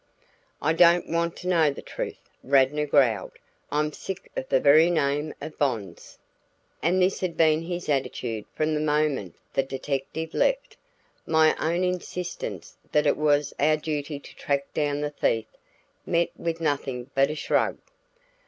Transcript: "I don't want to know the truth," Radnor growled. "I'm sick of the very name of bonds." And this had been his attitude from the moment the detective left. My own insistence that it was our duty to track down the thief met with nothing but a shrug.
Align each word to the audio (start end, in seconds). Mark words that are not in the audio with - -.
"I 0.63 0.73
don't 0.73 1.07
want 1.09 1.35
to 1.37 1.47
know 1.47 1.69
the 1.69 1.83
truth," 1.83 2.17
Radnor 2.43 2.87
growled. 2.87 3.33
"I'm 3.71 3.93
sick 3.93 4.31
of 4.35 4.49
the 4.49 4.59
very 4.59 4.89
name 4.89 5.31
of 5.39 5.59
bonds." 5.59 6.17
And 6.81 6.99
this 6.99 7.19
had 7.19 7.37
been 7.37 7.61
his 7.61 7.87
attitude 7.87 8.45
from 8.55 8.73
the 8.73 8.79
moment 8.81 9.35
the 9.53 9.61
detective 9.61 10.33
left. 10.33 10.75
My 11.27 11.55
own 11.59 11.83
insistence 11.83 12.77
that 12.91 13.05
it 13.05 13.15
was 13.15 13.53
our 13.59 13.77
duty 13.77 14.19
to 14.19 14.35
track 14.35 14.73
down 14.73 15.01
the 15.01 15.11
thief 15.11 15.45
met 16.03 16.29
with 16.35 16.59
nothing 16.59 17.11
but 17.13 17.29
a 17.29 17.35
shrug. 17.35 17.77